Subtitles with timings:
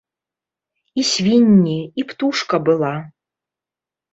[1.01, 2.91] І свінні, і птушка была.